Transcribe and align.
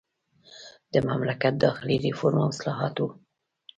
د 0.93 0.95
مملکت 1.07 1.53
داخلي 1.65 1.95
ریفورم 2.05 2.39
او 2.43 2.49
اصلاحات 2.53 2.95
وو. 2.99 3.09